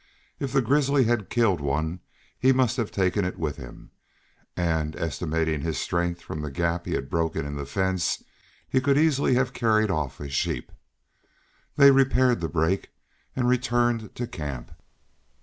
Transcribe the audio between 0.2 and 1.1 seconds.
If the grizzly